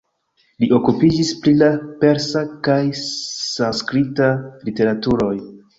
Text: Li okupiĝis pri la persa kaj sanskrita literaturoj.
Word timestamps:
Li 0.61 0.69
okupiĝis 0.77 1.29
pri 1.43 1.53
la 1.59 1.69
persa 2.05 2.43
kaj 2.69 2.81
sanskrita 3.05 4.33
literaturoj. 4.71 5.35